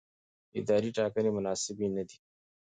اداري 0.59 0.89
ټاکنې 0.97 1.29
مناسبې 1.37 1.87
نه 1.95 2.03
دي. 2.07 2.17